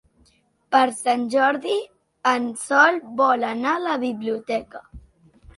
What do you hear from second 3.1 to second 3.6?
vol